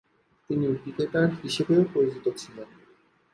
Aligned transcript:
তিনি 0.49 0.65
ক্রিকেটার 0.75 1.27
হিসেবেও 1.41 1.81
পরিচিত 1.93 2.25
ছিলেন। 2.37 2.69